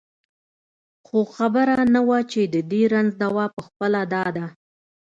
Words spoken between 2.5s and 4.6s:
د دې رنځ دوا پخپله دا ده.